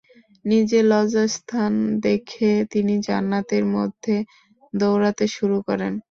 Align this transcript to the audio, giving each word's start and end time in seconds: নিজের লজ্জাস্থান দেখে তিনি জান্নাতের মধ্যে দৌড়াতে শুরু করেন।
নিজের 0.45 0.83
লজ্জাস্থান 0.91 1.73
দেখে 2.05 2.51
তিনি 2.71 2.93
জান্নাতের 3.07 3.63
মধ্যে 3.75 4.15
দৌড়াতে 4.73 5.25
শুরু 5.35 5.57
করেন। 5.67 5.93